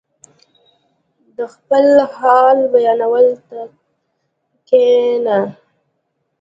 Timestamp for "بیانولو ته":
2.73-3.59